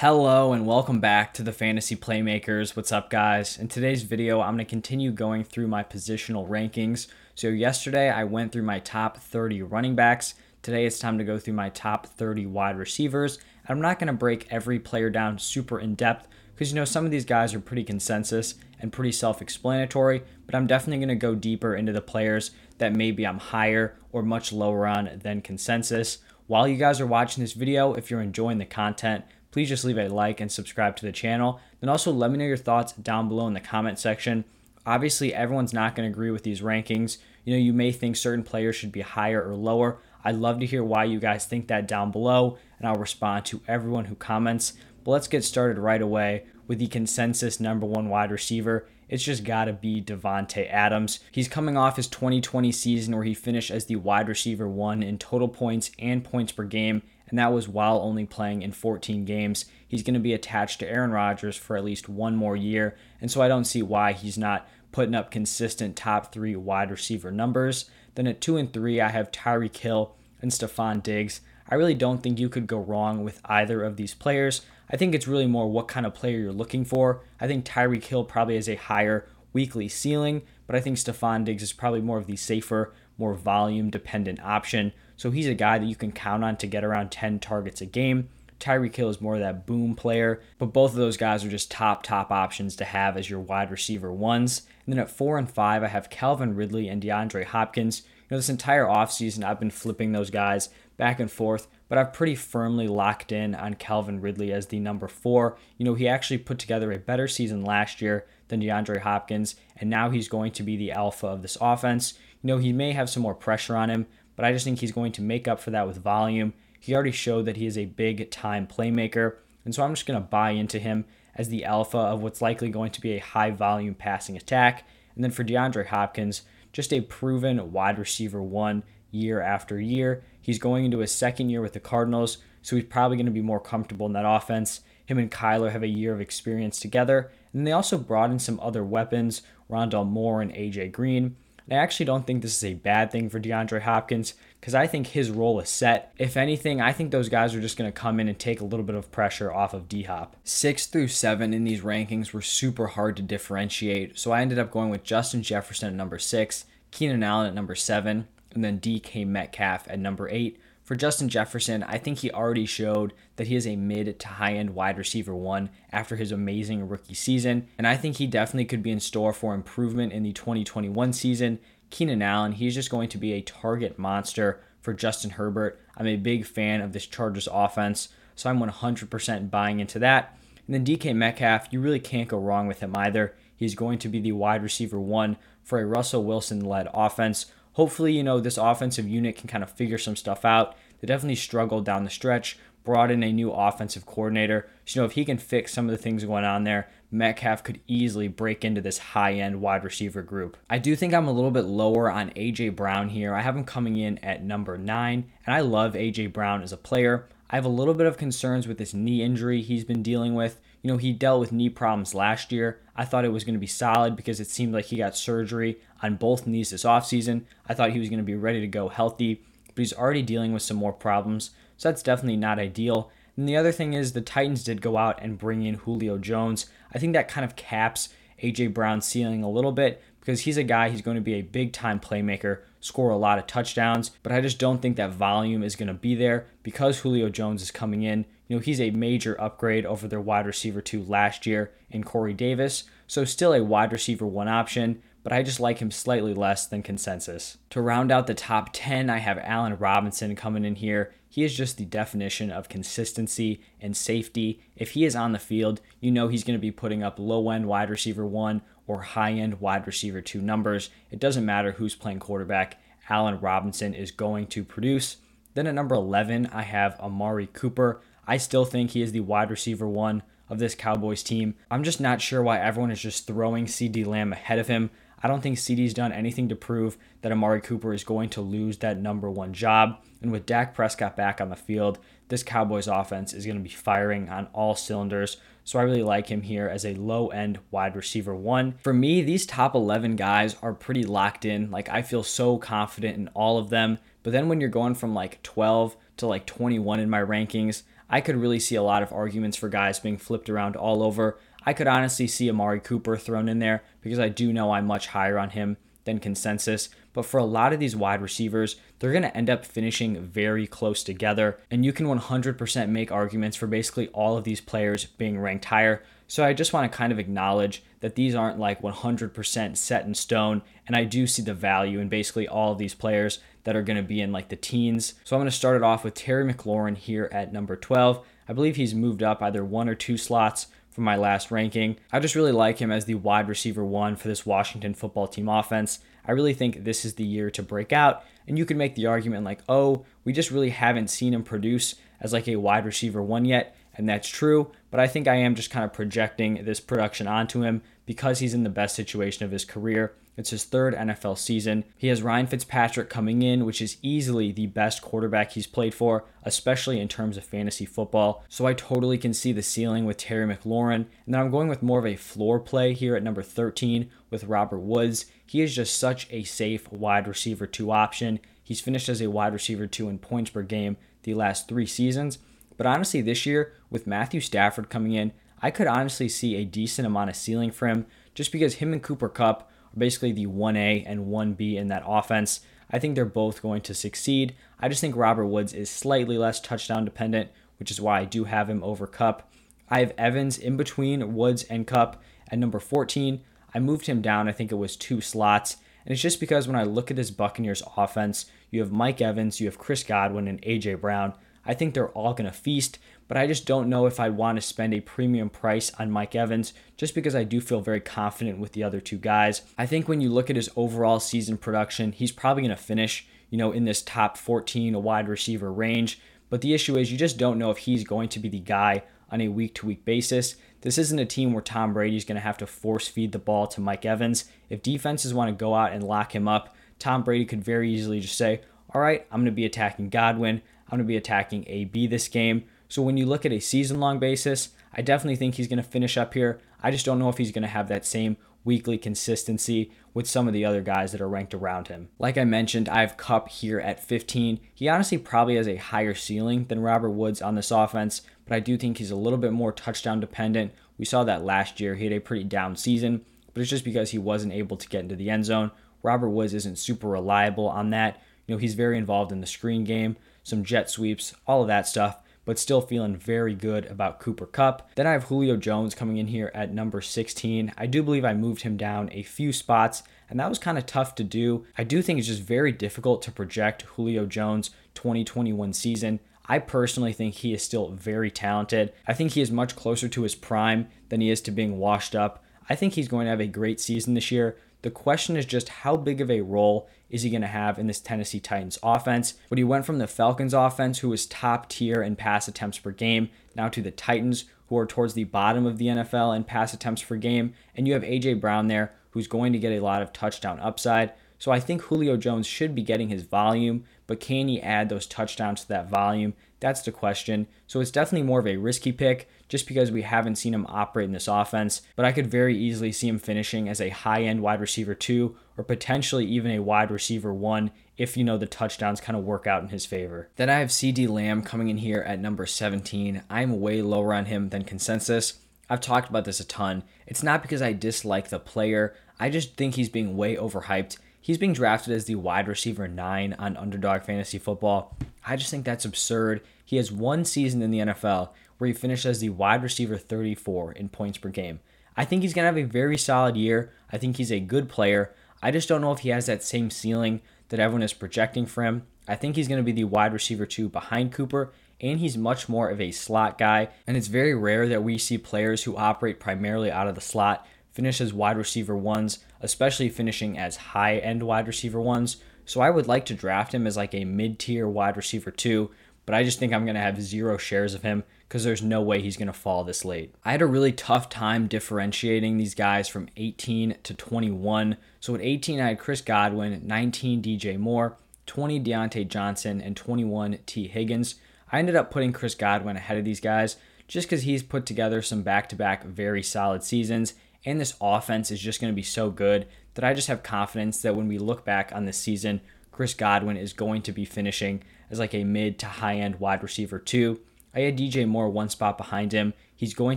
[0.00, 2.76] Hello and welcome back to the Fantasy Playmakers.
[2.76, 3.56] What's up, guys?
[3.56, 7.06] In today's video, I'm going to continue going through my positional rankings.
[7.34, 10.34] So, yesterday I went through my top 30 running backs.
[10.60, 13.38] Today it's time to go through my top 30 wide receivers.
[13.70, 17.06] I'm not going to break every player down super in depth because you know some
[17.06, 21.26] of these guys are pretty consensus and pretty self explanatory, but I'm definitely going to
[21.26, 26.18] go deeper into the players that maybe I'm higher or much lower on than consensus.
[26.48, 29.24] While you guys are watching this video, if you're enjoying the content,
[29.56, 31.58] please just leave a like and subscribe to the channel.
[31.80, 34.44] Then also let me know your thoughts down below in the comment section.
[34.84, 37.16] Obviously, everyone's not going to agree with these rankings.
[37.46, 39.96] You know, you may think certain players should be higher or lower.
[40.22, 43.62] I'd love to hear why you guys think that down below, and I'll respond to
[43.66, 44.74] everyone who comments.
[45.04, 48.86] But let's get started right away with the consensus number one wide receiver.
[49.08, 51.20] It's just got to be Davante Adams.
[51.32, 55.16] He's coming off his 2020 season where he finished as the wide receiver one in
[55.16, 59.64] total points and points per game and that was while only playing in 14 games.
[59.86, 63.30] He's going to be attached to Aaron Rodgers for at least one more year, and
[63.30, 67.90] so I don't see why he's not putting up consistent top three wide receiver numbers.
[68.14, 71.40] Then at two and three, I have Tyreek Hill and Stefon Diggs.
[71.68, 74.62] I really don't think you could go wrong with either of these players.
[74.90, 77.20] I think it's really more what kind of player you're looking for.
[77.40, 81.62] I think Tyreek Hill probably has a higher weekly ceiling, but I think Stefon Diggs
[81.62, 84.92] is probably more of the safer, more volume dependent option.
[85.16, 87.86] So he's a guy that you can count on to get around 10 targets a
[87.86, 88.28] game.
[88.58, 91.70] Tyreek Hill is more of that boom player, but both of those guys are just
[91.70, 94.62] top, top options to have as your wide receiver ones.
[94.84, 98.02] And then at four and five, I have Calvin Ridley and DeAndre Hopkins.
[98.06, 102.12] You know, this entire offseason, I've been flipping those guys back and forth, but I've
[102.12, 105.58] pretty firmly locked in on Calvin Ridley as the number four.
[105.76, 109.90] You know, he actually put together a better season last year than DeAndre Hopkins, and
[109.90, 112.14] now he's going to be the alpha of this offense.
[112.42, 114.06] You know, he may have some more pressure on him,
[114.36, 116.52] but I just think he's going to make up for that with volume.
[116.78, 120.20] He already showed that he is a big time playmaker, and so I'm just going
[120.20, 123.50] to buy into him as the alpha of what's likely going to be a high
[123.50, 124.86] volume passing attack.
[125.14, 126.42] And then for DeAndre Hopkins,
[126.72, 130.22] just a proven wide receiver one year after year.
[130.40, 133.42] He's going into his second year with the Cardinals, so he's probably going to be
[133.42, 134.80] more comfortable in that offense.
[135.06, 138.60] Him and Kyler have a year of experience together, and they also brought in some
[138.60, 141.36] other weapons, Rondale Moore and AJ Green.
[141.68, 144.86] And I actually don't think this is a bad thing for DeAndre Hopkins because I
[144.86, 146.12] think his role is set.
[146.18, 148.64] If anything, I think those guys are just going to come in and take a
[148.64, 150.36] little bit of pressure off of D Hop.
[150.44, 154.70] Six through seven in these rankings were super hard to differentiate, so I ended up
[154.70, 159.26] going with Justin Jefferson at number six, Keenan Allen at number seven, and then DK
[159.26, 160.58] Metcalf at number eight.
[160.86, 164.54] For Justin Jefferson, I think he already showed that he is a mid to high
[164.54, 168.84] end wide receiver one after his amazing rookie season, and I think he definitely could
[168.84, 171.58] be in store for improvement in the 2021 season.
[171.90, 175.80] Keenan Allen, he's just going to be a target monster for Justin Herbert.
[175.96, 180.38] I'm a big fan of this Chargers offense, so I'm 100% buying into that.
[180.68, 183.34] And then DK Metcalf, you really can't go wrong with him either.
[183.56, 187.46] He's going to be the wide receiver one for a Russell Wilson led offense
[187.76, 190.74] hopefully, you know, this offensive unit can kind of figure some stuff out.
[191.00, 194.66] They definitely struggled down the stretch, brought in a new offensive coordinator.
[194.86, 197.62] So, you know, if he can fix some of the things going on there, Metcalf
[197.62, 200.56] could easily break into this high end wide receiver group.
[200.70, 202.70] I do think I'm a little bit lower on A.J.
[202.70, 203.34] Brown here.
[203.34, 206.28] I have him coming in at number nine, and I love A.J.
[206.28, 207.28] Brown as a player.
[207.50, 210.60] I have a little bit of concerns with this knee injury he's been dealing with.
[210.82, 212.80] You know, he dealt with knee problems last year.
[212.94, 215.78] I thought it was going to be solid because it seemed like he got surgery
[216.02, 217.42] on both knees this offseason.
[217.68, 220.52] I thought he was going to be ready to go healthy, but he's already dealing
[220.52, 221.50] with some more problems.
[221.76, 223.10] So that's definitely not ideal.
[223.36, 226.66] And the other thing is the Titans did go out and bring in Julio Jones.
[226.94, 228.08] I think that kind of caps
[228.42, 231.42] AJ Brown's ceiling a little bit because he's a guy he's going to be a
[231.42, 235.62] big time playmaker, score a lot of touchdowns, but I just don't think that volume
[235.62, 238.24] is going to be there because Julio Jones is coming in.
[238.48, 242.34] You know, he's a major upgrade over their wide receiver two last year in Corey
[242.34, 242.84] Davis.
[243.06, 246.82] So still a wide receiver one option, but I just like him slightly less than
[246.82, 247.58] consensus.
[247.70, 251.12] To round out the top 10, I have Allen Robinson coming in here.
[251.28, 254.60] He is just the definition of consistency and safety.
[254.76, 257.50] If he is on the field, you know he's going to be putting up low
[257.50, 260.90] end wide receiver one or high end wide receiver two numbers.
[261.10, 265.16] It doesn't matter who's playing quarterback, Allen Robinson is going to produce.
[265.54, 268.00] Then at number 11, I have Amari Cooper.
[268.26, 271.54] I still think he is the wide receiver one of this Cowboys team.
[271.70, 274.90] I'm just not sure why everyone is just throwing CeeDee Lamb ahead of him.
[275.22, 278.78] I don't think CeeDee's done anything to prove that Amari Cooper is going to lose
[278.78, 280.00] that number one job.
[280.20, 283.70] And with Dak Prescott back on the field, this Cowboys offense is going to be
[283.70, 285.38] firing on all cylinders.
[285.64, 288.74] So I really like him here as a low end wide receiver one.
[288.82, 291.70] For me, these top 11 guys are pretty locked in.
[291.70, 293.98] Like I feel so confident in all of them.
[294.22, 298.20] But then when you're going from like 12 to like 21 in my rankings, I
[298.20, 301.38] could really see a lot of arguments for guys being flipped around all over.
[301.64, 305.08] I could honestly see Amari Cooper thrown in there because I do know I'm much
[305.08, 306.88] higher on him than consensus.
[307.12, 310.66] But for a lot of these wide receivers, they're going to end up finishing very
[310.66, 311.58] close together.
[311.70, 316.02] And you can 100% make arguments for basically all of these players being ranked higher.
[316.28, 320.14] So I just want to kind of acknowledge that these aren't like 100% set in
[320.14, 320.62] stone.
[320.86, 323.96] And I do see the value in basically all of these players that are going
[323.96, 325.14] to be in like the teens.
[325.24, 328.24] So I'm going to start it off with Terry McLaurin here at number 12.
[328.48, 331.96] I believe he's moved up either one or two slots from my last ranking.
[332.12, 335.48] I just really like him as the wide receiver one for this Washington football team
[335.48, 335.98] offense.
[336.24, 338.22] I really think this is the year to break out.
[338.46, 341.96] And you could make the argument like, oh, we just really haven't seen him produce
[342.20, 343.76] as like a wide receiver one yet.
[343.96, 344.70] And that's true.
[344.92, 348.54] But I think I am just kind of projecting this production onto him because he's
[348.54, 350.14] in the best situation of his career.
[350.36, 351.84] It's his third NFL season.
[351.96, 356.24] He has Ryan Fitzpatrick coming in, which is easily the best quarterback he's played for,
[356.42, 358.44] especially in terms of fantasy football.
[358.48, 361.06] So I totally can see the ceiling with Terry McLaurin.
[361.24, 364.44] And then I'm going with more of a floor play here at number 13 with
[364.44, 365.26] Robert Woods.
[365.46, 368.40] He is just such a safe wide receiver two option.
[368.62, 372.38] He's finished as a wide receiver two in points per game the last three seasons.
[372.76, 377.06] But honestly, this year, with Matthew Stafford coming in, I could honestly see a decent
[377.06, 381.26] amount of ceiling for him just because him and Cooper Kupp basically the 1A and
[381.26, 382.60] 1B in that offense.
[382.90, 384.54] I think they're both going to succeed.
[384.78, 388.44] I just think Robert Woods is slightly less touchdown dependent, which is why I do
[388.44, 389.50] have him over Kupp.
[389.88, 393.40] I have Evans in between Woods and Kupp at number 14.
[393.74, 395.76] I moved him down, I think it was two slots.
[396.04, 399.60] And it's just because when I look at this Buccaneers offense, you have Mike Evans,
[399.60, 400.94] you have Chris Godwin, and A.J.
[400.94, 401.34] Brown.
[401.66, 402.98] I think they're all going to feast
[403.28, 406.34] but I just don't know if I'd want to spend a premium price on Mike
[406.34, 409.62] Evans just because I do feel very confident with the other two guys.
[409.76, 413.26] I think when you look at his overall season production, he's probably going to finish,
[413.50, 416.20] you know, in this top 14 a wide receiver range,
[416.50, 419.02] but the issue is you just don't know if he's going to be the guy
[419.30, 420.54] on a week to week basis.
[420.82, 423.66] This isn't a team where Tom Brady's going to have to force feed the ball
[423.68, 424.44] to Mike Evans.
[424.70, 428.20] If defenses want to go out and lock him up, Tom Brady could very easily
[428.20, 428.60] just say,
[428.94, 430.62] All right, I'm going to be attacking Godwin.
[430.86, 432.64] I'm going to be attacking AB this game.
[432.88, 435.82] So when you look at a season long basis, I definitely think he's going to
[435.82, 436.60] finish up here.
[436.82, 440.48] I just don't know if he's going to have that same weekly consistency with some
[440.48, 442.08] of the other guys that are ranked around him.
[442.18, 444.58] Like I mentioned, I have Kupp here at 15.
[444.74, 448.60] He honestly probably has a higher ceiling than Robert Woods on this offense, but I
[448.60, 450.72] do think he's a little bit more touchdown dependent.
[450.98, 451.94] We saw that last year.
[451.94, 453.24] He had a pretty down season,
[453.54, 455.70] but it's just because he wasn't able to get into the end zone.
[456.02, 458.20] Robert Woods isn't super reliable on that.
[458.46, 460.16] You know, he's very involved in the screen game,
[460.46, 464.88] some jet sweeps, all of that stuff but still feeling very good about Cooper Kupp.
[464.94, 467.72] Then I have Julio Jones coming in here at number 16.
[467.76, 470.86] I do believe I moved him down a few spots, and that was kind of
[470.86, 471.66] tough to do.
[471.76, 476.20] I do think it's just very difficult to project Julio Jones' 2021 season.
[476.46, 478.92] I personally think he is still very talented.
[479.08, 482.14] I think he is much closer to his prime than he is to being washed
[482.14, 482.44] up.
[482.68, 484.56] I think he's going to have a great season this year.
[484.82, 487.86] The question is just how big of a role is he going to have in
[487.86, 489.34] this Tennessee Titans offense?
[489.48, 492.90] But he went from the Falcons offense, who was top tier in pass attempts per
[492.90, 496.74] game, now to the Titans, who are towards the bottom of the NFL in pass
[496.74, 497.54] attempts per game.
[497.74, 498.34] And you have A.J.
[498.34, 501.12] Brown there, who's going to get a lot of touchdown upside.
[501.38, 505.06] So I think Julio Jones should be getting his volume, but can he add those
[505.06, 506.34] touchdowns to that volume?
[506.60, 507.46] That's the question.
[507.66, 511.06] So it's definitely more of a risky pick just because we haven't seen him operate
[511.06, 514.42] in this offense, but I could very easily see him finishing as a high end
[514.42, 519.00] wide receiver two or potentially even a wide receiver one if you know the touchdowns
[519.00, 520.28] kind of work out in his favor.
[520.36, 523.22] Then I have CeeDee Lamb coming in here at number 17.
[523.30, 525.34] I'm way lower on him than consensus.
[525.70, 526.82] I've talked about this a ton.
[527.06, 530.98] It's not because I dislike the player, I just think he's being way overhyped.
[531.20, 534.96] He's being drafted as the wide receiver nine on underdog fantasy football.
[535.26, 536.42] I just think that's absurd.
[536.64, 540.72] He has one season in the NFL where he finished as the wide receiver 34
[540.72, 541.60] in points per game.
[541.96, 543.72] I think he's going to have a very solid year.
[543.90, 545.14] I think he's a good player.
[545.42, 548.64] I just don't know if he has that same ceiling that everyone is projecting for
[548.64, 548.86] him.
[549.08, 552.48] I think he's going to be the wide receiver two behind Cooper, and he's much
[552.48, 553.68] more of a slot guy.
[553.86, 557.46] And it's very rare that we see players who operate primarily out of the slot
[557.72, 562.16] finish as wide receiver ones, especially finishing as high end wide receiver ones.
[562.46, 565.70] So I would like to draft him as like a mid tier wide receiver two,
[566.06, 568.80] but I just think I'm going to have zero shares of him because there's no
[568.80, 570.14] way he's going to fall this late.
[570.24, 574.76] I had a really tough time differentiating these guys from 18 to 21.
[575.00, 580.38] So at 18, I had Chris Godwin, 19, DJ Moore, 20, Diontae Johnson, and 21,
[580.46, 581.16] Tee Higgins.
[581.52, 585.02] I ended up putting Chris Godwin ahead of these guys just because he's put together
[585.02, 587.14] some back to back very solid seasons
[587.46, 590.82] and this offense is just going to be so good that I just have confidence
[590.82, 592.40] that when we look back on this season,
[592.76, 596.42] Chris Godwin is going to be finishing as like a mid to high end wide
[596.42, 597.18] receiver too.
[597.54, 599.32] I had DJ Moore one spot behind him.
[599.56, 599.96] He's going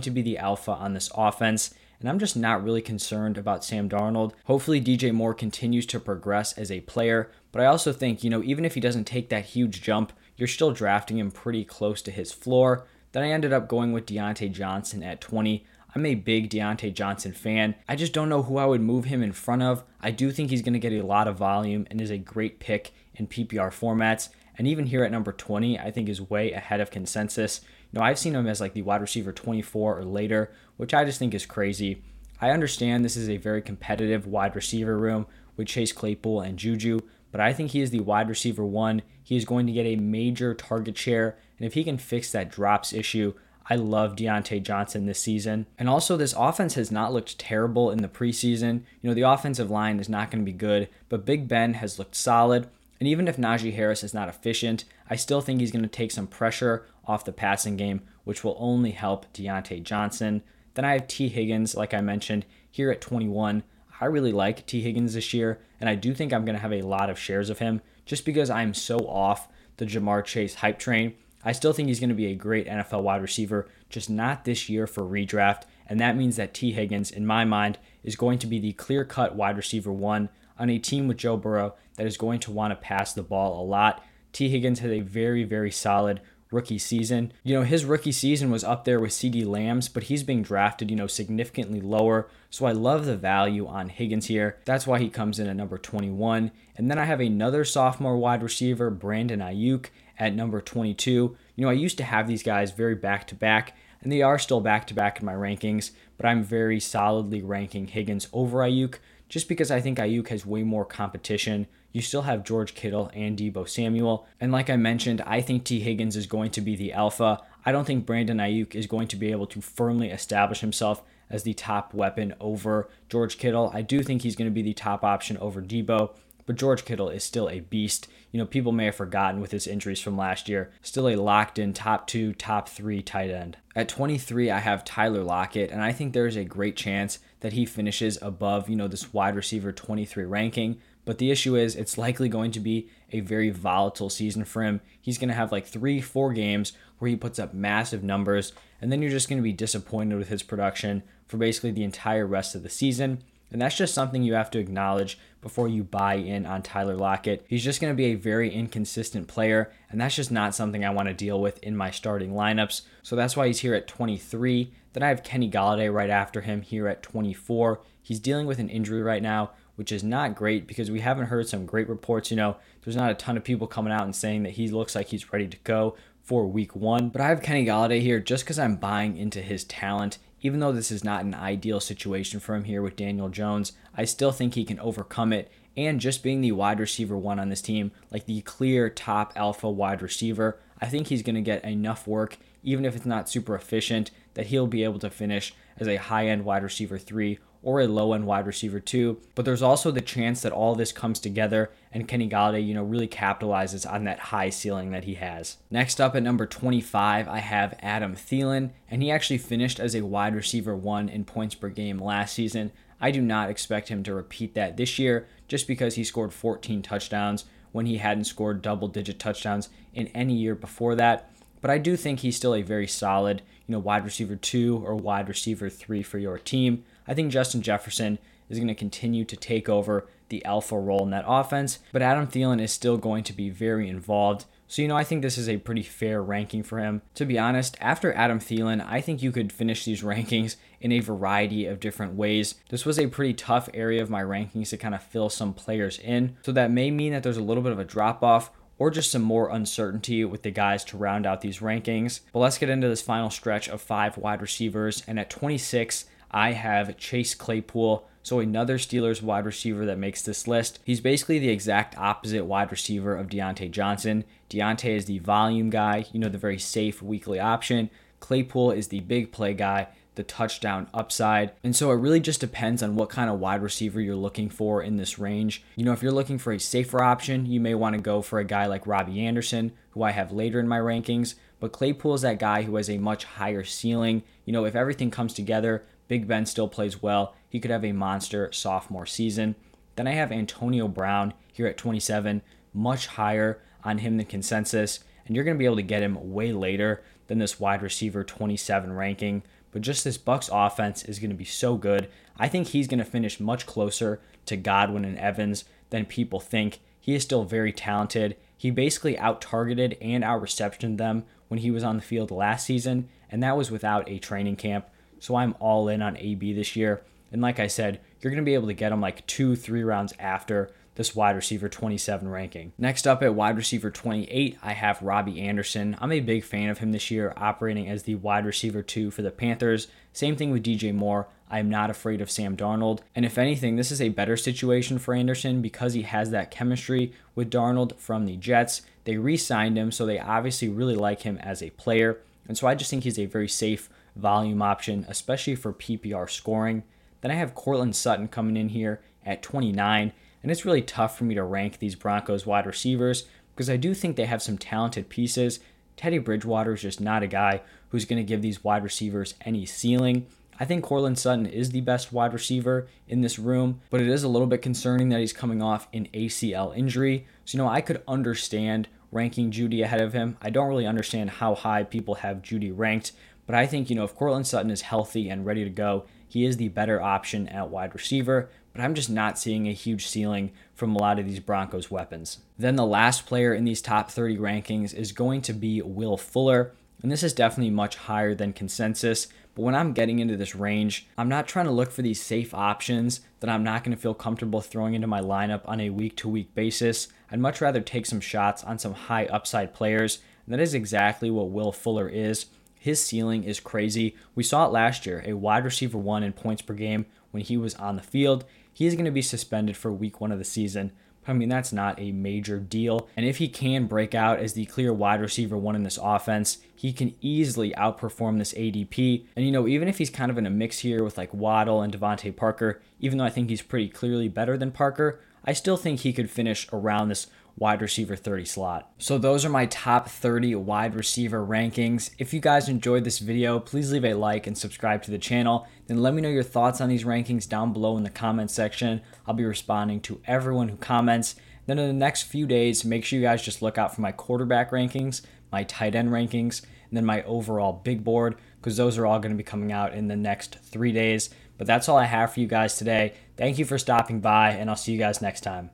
[0.00, 1.74] to be the alpha on this offense.
[2.00, 4.32] And I'm just not really concerned about Sam Darnold.
[4.46, 7.30] Hopefully, DJ Moore continues to progress as a player.
[7.52, 10.48] But I also think, you know, even if he doesn't take that huge jump, you're
[10.48, 12.86] still drafting him pretty close to his floor.
[13.12, 15.66] Then I ended up going with Diontae Johnson at 20.
[15.94, 17.74] I'm a big Diontae Johnson fan.
[17.88, 19.82] I just don't know who I would move him in front of.
[20.00, 22.60] I do think he's going to get a lot of volume and is a great
[22.60, 24.28] pick in PPR formats.
[24.56, 27.60] And even here at number 20, I think is way ahead of consensus.
[27.90, 31.04] You know, I've seen him as like the wide receiver 24 or later, which I
[31.04, 32.02] just think is crazy.
[32.40, 37.00] I understand this is a very competitive wide receiver room with Chase Claypool and Juju,
[37.32, 39.02] but I think he is the wide receiver one.
[39.22, 42.50] He is going to get a major target share, and if he can fix that
[42.50, 43.34] drops issue,
[43.68, 45.66] I love Diontae Johnson this season.
[45.78, 48.82] And also, this offense has not looked terrible in the preseason.
[49.00, 51.98] You know, the offensive line is not going to be good, but Big Ben has
[51.98, 52.68] looked solid.
[52.98, 56.10] And even if Najee Harris is not efficient, I still think he's going to take
[56.10, 60.42] some pressure off the passing game, which will only help Diontae Johnson.
[60.74, 63.62] Then I have Tee Higgins, like I mentioned, here at 21.
[64.00, 66.72] I really like Tee Higgins this year, and I do think I'm going to have
[66.72, 70.78] a lot of shares of him just because I'm so off the Ja'Marr Chase hype
[70.78, 71.14] train.
[71.44, 74.68] I still think he's going to be a great NFL wide receiver, just not this
[74.68, 75.62] year for redraft.
[75.86, 79.04] And that means that Tee Higgins, in my mind, is going to be the clear
[79.04, 80.28] cut wide receiver one
[80.58, 83.60] on a team with Joe Burrow that is going to want to pass the ball
[83.60, 84.04] a lot.
[84.32, 86.20] Tee Higgins had a very, very solid
[86.50, 87.32] rookie season.
[87.42, 90.90] You know, his rookie season was up there with CeeDee Lamb's, but he's being drafted,
[90.90, 92.28] you know, significantly lower.
[92.50, 94.58] So I love the value on Higgins here.
[94.64, 96.50] That's why he comes in at number 21.
[96.76, 99.86] And then I have another sophomore wide receiver, Brandon Aiyuk,
[100.20, 101.36] at number 22.
[101.56, 104.38] You know, I used to have these guys very back to back, and they are
[104.38, 108.96] still back to back in my rankings, but I'm very solidly ranking Higgins over Aiyuk
[109.28, 113.36] just because I think Aiyuk has way more competition you still have George Kittle and
[113.36, 114.26] Deebo Samuel.
[114.40, 117.42] And like I mentioned, I think Tee Higgins is going to be the alpha.
[117.64, 121.42] I don't think Brandon Aiyuk is going to be able to firmly establish himself as
[121.42, 123.70] the top weapon over George Kittle.
[123.74, 126.10] I do think he's going to be the top option over Deebo,
[126.50, 128.08] but George Kittle is still a beast.
[128.32, 130.72] You know, people may have forgotten with his injuries from last year.
[130.82, 133.58] Still a locked in top two, top three tight end.
[133.76, 137.52] At 23, I have Tyler Lockett, and I think there is a great chance that
[137.52, 140.80] he finishes above, you know, this wide receiver 23 ranking.
[141.04, 144.80] But the issue is, it's likely going to be a very volatile season for him.
[145.00, 148.90] He's going to have like three, four games where he puts up massive numbers, and
[148.90, 152.56] then you're just going to be disappointed with his production for basically the entire rest
[152.56, 153.22] of the season.
[153.52, 157.44] And that's just something you have to acknowledge before you buy in on Tyler Lockett.
[157.48, 160.90] He's just going to be a very inconsistent player, and that's just not something I
[160.90, 162.82] want to deal with in my starting lineups.
[163.02, 164.72] So that's why he's here at 23.
[164.92, 167.80] Then I have Kenny Golladay right after him here at 24.
[168.02, 171.48] He's dealing with an injury right now, which is not great because we haven't heard
[171.48, 172.30] some great reports.
[172.30, 174.94] You know, there's not a ton of people coming out and saying that he looks
[174.94, 177.08] like he's ready to go for week one.
[177.08, 180.18] But I have Kenny Golladay here just because I'm buying into his talent.
[180.42, 184.04] Even though this is not an ideal situation for him here with Daniel Jones, I
[184.04, 185.50] still think he can overcome it.
[185.76, 189.68] And just being the wide receiver one on this team, like the clear top alpha
[189.68, 193.54] wide receiver, I think he's going to get enough work, even if it's not super
[193.54, 197.80] efficient, that he'll be able to finish as a high end wide receiver three or
[197.80, 199.20] a low end wide receiver too.
[199.34, 202.84] But there's also the chance that all this comes together and Kenny Golladay, you know,
[202.84, 205.56] really capitalizes on that high ceiling that he has.
[205.70, 210.04] Next up at number 25, I have Adam Thielen, and he actually finished as a
[210.04, 212.70] wide receiver one in points per game last season.
[213.00, 216.82] I do not expect him to repeat that this year just because he scored 14
[216.82, 221.29] touchdowns when he hadn't scored double digit touchdowns in any year before that.
[221.60, 224.94] But I do think he's still a very solid, you know, wide receiver two or
[224.94, 226.84] wide receiver three for your team.
[227.06, 231.10] I think Justin Jefferson is going to continue to take over the alpha role in
[231.10, 234.46] that offense, but Adam Thielen is still going to be very involved.
[234.68, 237.02] So, you know, I think this is a pretty fair ranking for him.
[237.16, 241.00] To be honest, after Adam Thielen, I think you could finish these rankings in a
[241.00, 242.54] variety of different ways.
[242.68, 245.98] This was a pretty tough area of my rankings to kind of fill some players
[245.98, 246.36] in.
[246.42, 249.12] So, that may mean that there's a little bit of a drop off or just
[249.12, 252.20] some more uncertainty with the guys to round out these rankings.
[252.32, 255.04] But let's get into this final stretch of five wide receivers.
[255.06, 258.08] And at 26, I have Chase Claypool.
[258.22, 260.78] So another Steelers wide receiver that makes this list.
[260.82, 264.24] He's basically the exact opposite wide receiver of Diontae Johnson.
[264.48, 267.90] Diontae is the volume guy, you know, the very safe weekly option.
[268.18, 271.52] Claypool is the big play guy, the touchdown upside.
[271.62, 274.82] And so it really just depends on what kind of wide receiver you're looking for
[274.82, 275.62] in this range.
[275.76, 278.38] You know, if you're looking for a safer option, you may want to go for
[278.38, 281.34] a guy like Robbie Anderson, who I have later in my rankings.
[281.60, 284.22] But Claypool is that guy who has a much higher ceiling.
[284.44, 287.34] You know, if everything comes together, Big Ben still plays well.
[287.48, 289.54] He could have a monster sophomore season.
[289.96, 295.34] Then I have Antonio Brown here at 27, much higher on him than consensus, and
[295.34, 298.92] you're going to be able to get him way later than this wide receiver 27
[298.92, 299.42] ranking.
[299.72, 302.08] But just this Bucks offense is going to be so good.
[302.38, 306.80] I think he's going to finish much closer to Godwin and Evans than people think.
[307.00, 308.36] He is still very talented.
[308.56, 312.66] He basically out targeted and out receptioned them when he was on the field last
[312.66, 314.86] season, and that was without a training camp.
[315.18, 317.02] So I'm all in on AB this year.
[317.32, 319.82] And like I said, you're going to be able to get him like two, three
[319.82, 322.74] rounds after this wide receiver 27 ranking.
[322.76, 325.96] Next up at wide receiver 28, I have Robbie Anderson.
[325.98, 329.22] I'm a big fan of him this year, operating as the wide receiver two for
[329.22, 329.88] the Panthers.
[330.12, 331.26] Same thing with DJ Moore.
[331.50, 333.00] I'm not afraid of Sam Darnold.
[333.16, 337.14] And if anything, this is a better situation for Anderson because he has that chemistry
[337.34, 338.82] with Darnold from the Jets.
[339.04, 342.18] They re signed him, so they obviously really like him as a player.
[342.46, 346.82] And so I just think he's a very safe volume option, especially for PPR scoring.
[347.22, 350.12] Then I have Courtland Sutton coming in here at 29.
[350.42, 353.94] And it's really tough for me to rank these Broncos wide receivers because I do
[353.94, 355.60] think they have some talented pieces.
[355.96, 359.66] Teddy Bridgewater is just not a guy who's going to give these wide receivers any
[359.66, 360.26] ceiling.
[360.58, 364.22] I think Courtland Sutton is the best wide receiver in this room, but it is
[364.22, 367.26] a little bit concerning that he's coming off an ACL injury.
[367.44, 370.36] So, you know, I could understand ranking Jeudy ahead of him.
[370.42, 373.12] I don't really understand how high people have Jeudy ranked,
[373.46, 376.44] but I think, you know, if Courtland Sutton is healthy and ready to go, he
[376.44, 380.52] is the better option at wide receiver but I'm just not seeing a huge ceiling
[380.74, 382.38] from a lot of these Broncos weapons.
[382.58, 386.72] Then the last player in these top 30 rankings is going to be Will Fuller,
[387.02, 389.28] and this is definitely much higher than consensus.
[389.54, 392.54] But when I'm getting into this range, I'm not trying to look for these safe
[392.54, 396.16] options that I'm not going to feel comfortable throwing into my lineup on a week
[396.18, 397.08] to week basis.
[397.30, 401.30] I'd much rather take some shots on some high upside players, and that is exactly
[401.30, 402.46] what Will Fuller is.
[402.78, 404.16] His ceiling is crazy.
[404.34, 407.56] We saw it last year, a wide receiver one in points per game when he
[407.56, 408.44] was on the field.
[408.72, 410.92] He is going to be suspended for week one of the season.
[411.26, 413.08] I mean, that's not a major deal.
[413.16, 416.58] And if he can break out as the clear wide receiver one in this offense,
[416.74, 419.26] he can easily outperform this ADP.
[419.36, 421.82] And, you know, even if he's kind of in a mix here with like Waddle
[421.82, 425.76] and DeVante Parker, even though I think he's pretty clearly better than Parker, I still
[425.76, 427.26] think he could finish around this
[427.60, 428.90] wide receiver 30 slot.
[428.98, 432.10] So those are my top 30 wide receiver rankings.
[432.18, 435.68] If you guys enjoyed this video, please leave a like and subscribe to the channel.
[435.86, 439.02] Then let me know your thoughts on these rankings down below in the comment section.
[439.26, 441.36] I'll be responding to everyone who comments.
[441.66, 444.10] Then in the next few days, make sure you guys just look out for my
[444.10, 445.20] quarterback rankings,
[445.52, 449.32] my tight end rankings, and then my overall big board because those are all going
[449.32, 451.28] to be coming out in the next three days.
[451.58, 453.12] But that's all I have for you guys today.
[453.36, 455.68] Thank you for stopping by, and I'll see you guys next time.